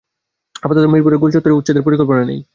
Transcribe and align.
আপাতত 0.63 0.85
মিরপুরের 0.85 1.21
গোলচত্বরে 1.21 1.57
উচ্ছেদের 1.57 1.85
পরিকল্পনা 1.87 2.23
নেই। 2.25 2.41